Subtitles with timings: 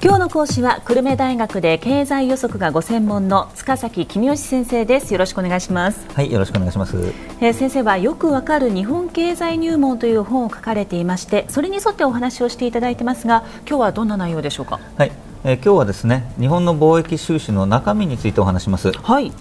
[0.00, 5.12] 今日の講師は久留米大学で経済予測がご専門の塚崎公義先生です。
[5.12, 6.06] よろしくお願いします。
[6.14, 6.96] はいよろしくお願いします、
[7.40, 14.78] えー、先生はよくわかる日本経済入門という本を書かれていましてそれに沿ってお話をしていただいてますが今日はどんな内容でしょうか？
[14.96, 15.10] はい
[15.42, 18.92] えー、今日はですね日本の貿易収支の中身についてお話します。
[18.92, 19.32] はい。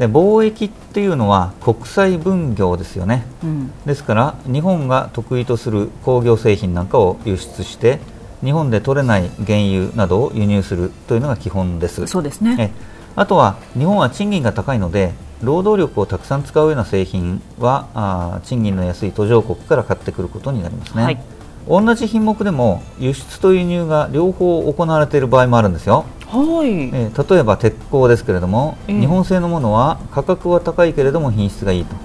[0.00, 8.00] で貿易っていうのは国際分業ですよね、うん、ですから日本が得意とする工業製品なんかを輸出して
[8.42, 12.06] 日本で取れない原油などを輸入するというのが基本です。
[12.06, 12.72] そうですね。
[13.16, 21.20] あとは日本は賃金が高いので労働力をたくさん使うような製品はあ賃金の安い途上国から買ってくることになりますね、はい。
[21.68, 26.04] 同じ品目でも輸出と輸入が両方行われている場合もあるんですよ。
[26.26, 31.96] はい、えー、例えば鉄鋼ですけれども、えー、日本製のものは価格は高いけれども品質がいいと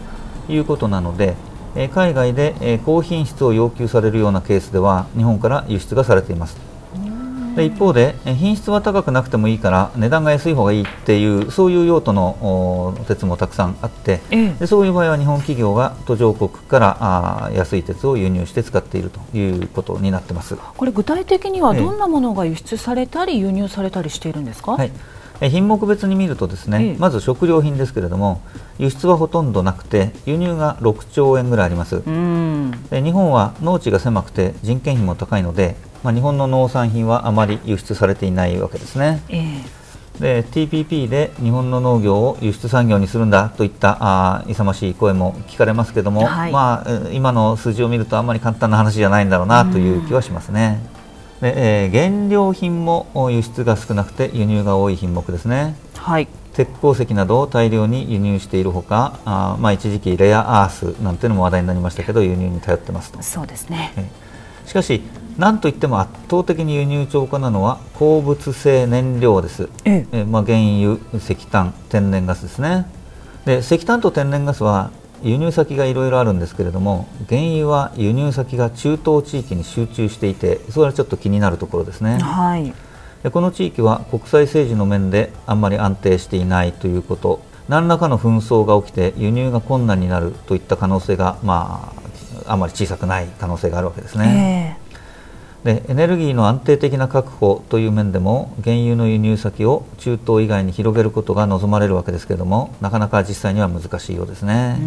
[0.51, 1.35] いうことなので、
[1.75, 6.75] えー、海外で、えー、高品質を要求されるようなケースでは日本から輸出がされています。
[7.55, 20.57] で一方で品質は高くなくてもいいから値段が安い方がいいっていうそういう用途の鉄もたくさんあって、ええ、でそういう場合は日本企業が途上国からあ安い鉄を輸入して使っているということになってます。
[20.57, 24.91] これ具体的にはどんなものが輸出されたり輸入されたりしているんですか、はい
[25.41, 28.41] 品目別に見るとですね、ええ、まず食料品ですけれども
[28.77, 32.01] 輸出はほとんどなくて輸入が6兆円ぐらいあります。
[32.01, 35.75] 日本は農地が狭くて人件費も高いので
[36.05, 39.23] まあ、日本の農産品はあまり輸出されていないわけですね。
[39.27, 50.79] えー、で TPP で日本の農業を輸出産業にするんだといったあ勇ましい声も聞かれますけども、はい、まあ、今の数字を見るとあんまり簡単な話じゃないんだろうなという気はしますね。
[51.41, 55.75] でえー、原料品も輸出が少なくて輸入が多い品目ですね。
[55.95, 56.27] はい。
[56.53, 63.21] 鉄鉱石などを大量に輸入しているほかあ、まあ、一時期レアアースなんていうのも話題になりましたけど輸入に頼ってますと。
[63.21, 63.91] そうですね、
[64.65, 65.01] しかし
[65.37, 70.23] なんといっても圧倒的に輸入超過なのは鉱物性燃料です、ええ。
[70.23, 72.85] まあ、原油、石炭、天然ガスですね。
[73.43, 74.91] で石炭と天然ガスは
[75.23, 82.73] 輸入先がいろいろあるんですけれども原油は輸入先が中東地域に集中していてそれはちょっと気になるところですね、はい、
[83.23, 87.41] でこの地域は国際政治の面であんまり安定していないということ。
[87.67, 91.91] 何らかの紛争が起きて輸入が困難になるといった可能性が、ま
[92.45, 94.74] あ、あまり小さくない可能性があるわけですね。
[95.65, 104.77] えーでエネルギーの安定的な確保という面でも原油の輸入先を中東以外に広げることが望まれるわけですけれどもなかなか実際には難しいようですね。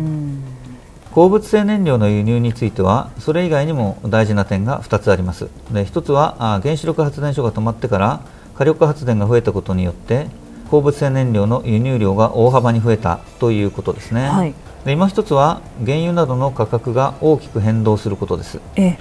[1.13, 5.49] 鉱物性燃料の輸入についてはそれ以外にも大事な点が2つあります。
[5.73, 8.21] で1つは原子力発電所が止まってから
[8.55, 10.29] 火力発電が増えたことによって
[10.71, 18.99] 鉱物性燃料の輸入量が大幅に増えたということですね、はい、で今一つは原油などの価格が大きく変動することです、え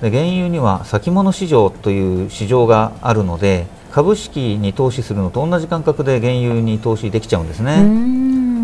[0.00, 8.18] で原油には先物市場という市場があるので株式に投資するのと同じ感覚で原油に投資できちゃうんですね。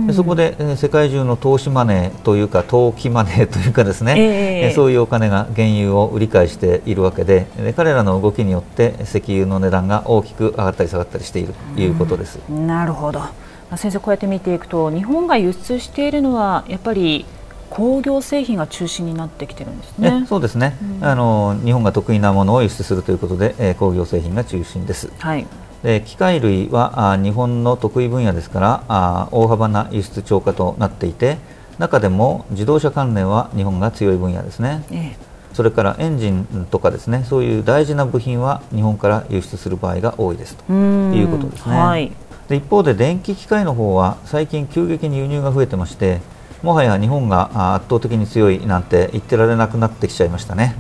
[0.07, 12.39] でそこで、え世界中の投資マネーというか投機マネーというかですね、えー、そういうお金が原油を売り買いしているわけでで彼らの動きによって石油の値段が大きく上がったり下がったりしているということです。
[12.51, 13.23] なるほど
[13.77, 17.25] 先生こうやって見ていくと日本が輸出しているのはやっぱり
[17.75, 20.25] 工業製品が中心になってきてるんですね。
[20.29, 25.11] そうですね、うん、あの日本が得意なものを輸出するということで、えー、工業製品が中心です。
[25.19, 25.47] はい。
[25.83, 31.37] で機械類はあ日本の得意分野ですからあ大幅な輸出超過となっていて
[31.79, 34.85] 中でも自動車関連は日本が強い分野ですね。
[34.91, 41.77] ええそれからエンジンとかですねそういう大事な部品は日本から輸出する場合が多いですということですね。
[41.77, 42.13] はい、
[42.49, 46.21] で一方で電気機械の方は最近急激に輸入が増えてまして
[46.65, 50.75] もはや日本が圧倒的に強いなんて言ってられなくなってきちゃいましたね、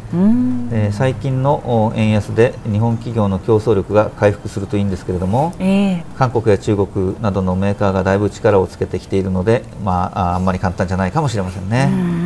[0.73, 12.24] えー、最近の円安で日本企業の競争力が回復するといいんですけれども、えー、韓国や中国などのメーカーがだいぶ力をつけてきているので、まあ、あんまり簡単じゃないかもしれませんね。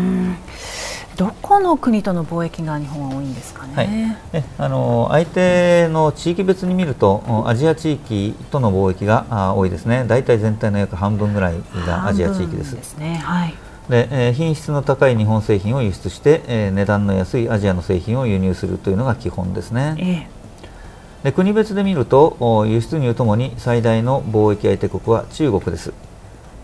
[1.18, 3.88] どこの国との貿易が日本は多いんですかね、はい、
[4.32, 10.04] えあの相手の地域別に見るとアジア地域との貿易が多いですね。
[10.06, 12.76] 大体全体の約半分ぐらいがアジア地域です。
[12.76, 13.54] ですねはい。
[13.88, 25.88] で、えー、品質の高い日本製品を輸出して、えー、値段の安いアジアの製品を輸入するというのが基本ですね、えー、で国別で見ると輸出入ともに最大の貿易相手国は中国です。
[25.88, 26.07] で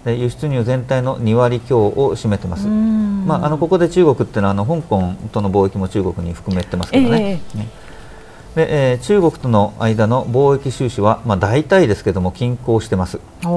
[0.07, 2.67] 輸出入全体の2割強を占めてます。
[2.67, 7.41] まあ、あのここで中国っていうのはあの香港との貿易も中国に含めてますけどね。
[7.55, 7.69] えー、ね。
[8.55, 13.19] でえー、中国との間の貿易収支は、まあ、大体ですけども均衡してます。
[13.43, 13.49] 中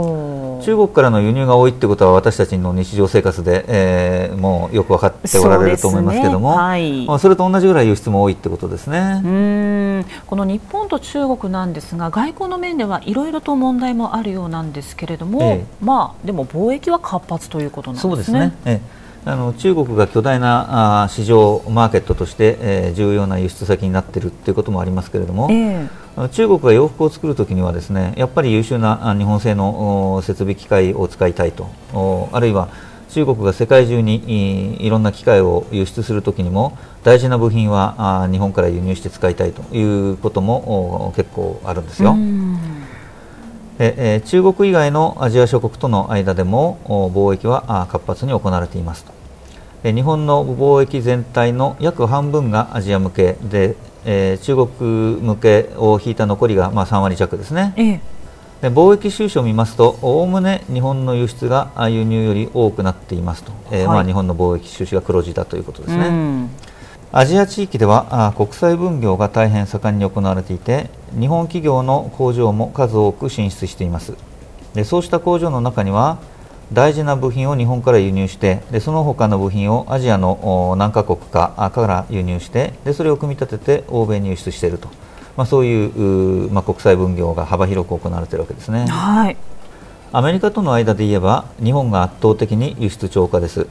[0.67, 6.51] 中国からの輸入が多いってことは私たちの日常生活で、えー、もうよく分かっておられると思いますけども。
[6.51, 6.61] そ、ね。
[6.61, 9.21] はい、まあ、それと同じぐらい輸出も多いってことですね。
[9.23, 10.05] うん。
[10.25, 18.11] この日本と中国なんですが外交の面ではいろいろと問題もあるようなんですけれども、ええ、まあ、でも貿易は活発ということなんですね。
[18.11, 32.69] そうですね、ええあの中国が巨大なあ市場、マーケットとして、えー、重要な輸出先になっているということもありますけれども、えー、中国が洋服を作るときにはですねやっぱり優秀な日本製の設備機械を使いたいとあるいは
[33.09, 42.15] 中国が世界中にいろんな機械を輸出するときにも大事な部品は日本から輸入して使いたいということも結構あるんですよ。
[43.79, 49.16] え中国以外のアジア諸国との間でも貿易は活発に行われていますと。
[49.83, 53.75] 日本の貿易全体の約半分がアジア向けで、
[54.05, 58.01] えー、中国向けを引いた残りがまあ3割弱ですね、ええ、
[58.61, 66.49] で貿易収支を見ますとおおむね日本の輸出が輸入より多くなっていますと、えー、まあ、日本の貿易収支が黒字だということですね。
[67.13, 74.13] アジア地域では国際分業が大変盛んに行われていて日本企業の工場も数多く進出しています。
[74.73, 76.19] でそうした工場の中には
[76.73, 84.89] 大事な部品を日本から輸入してでその他の部品をアジアの何カ国かから輸入してでそれを組み立てて欧米に輸出していると、
[85.37, 89.37] まあ、そういうまあ、国際分業が幅広く行われているわけですね、はい、
[90.11, 93.67] アメリカとの間で言えば日本が圧倒的に輸出超過です、うん、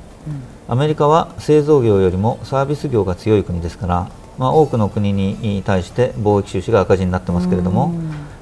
[0.69, 7.93] アメリカは製造業よりもサービス業が強い国ですから、まあ、多くの国に対して貿易収支が赤字になってますけれども、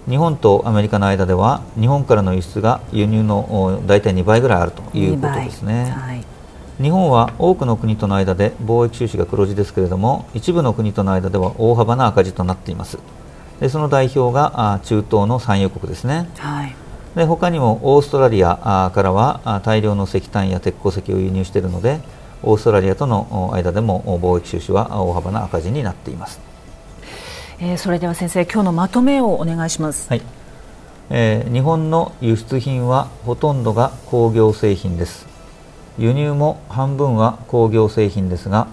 [0.08, 6.24] 日本とアメリカの間では日本からの輸出が輸入の大体2倍ぐらいあるということですね、はい、
[6.82, 12.98] 日本は多くの国との間で貿易収支が黒字ですけれども一部の国との間では大幅な赤字となっています。
[13.60, 16.74] でその代表が中東の産油国ですね、はい、
[17.14, 22.00] で他にもオーストラリアからは大量の石炭や鉄鉱石を輸入しているので
[22.42, 26.40] オーストラリアとの間でも貿易収支は大幅な赤字になっています
[27.66, 30.22] えー、それでは先生今日のまとめをお願いします、はい。
[31.08, 35.26] えー、日本の輸出品はほとんどが工業製品です。
[35.96, 38.68] 輸入も半分は工業製品ですが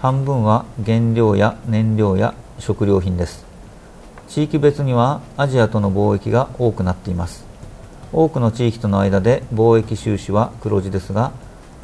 [0.00, 3.44] 半分は原料や燃料や食料品です。
[4.26, 7.44] 地域別にはアジアとの貿易が多くなっています。
[8.10, 11.32] 多くの地域との間で貿易収支は黒字ですが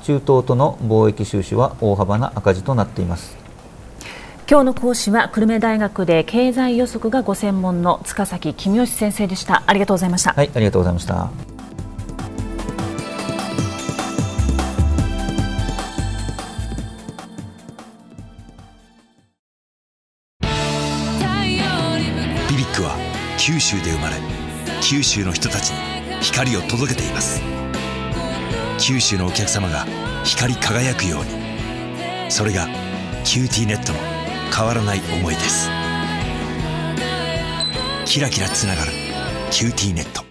[0.04, 3.45] 中東との貿易収支は大幅な赤字となっています。
[4.48, 9.64] 今日の講師は久留米大学で経済予測がご専門の塚崎公義先生でした。
[9.66, 11.30] ありがとうございましたはいありがとうございました。
[22.48, 22.96] BBIQ は
[23.36, 24.16] 九州で生まれ
[24.80, 27.42] 九州の人たちに光を届けています。
[28.78, 29.84] 九州のお客様が
[30.22, 32.30] 光り輝くように。
[32.30, 32.68] それが
[33.24, 34.15] QTnet の
[34.54, 35.68] 変わらない思いです。
[38.04, 38.92] キラキラつながる
[39.50, 40.24] 「QTnet」